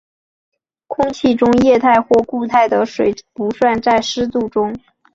[0.87, 4.73] 空气中液态或固态的水不算在湿度中。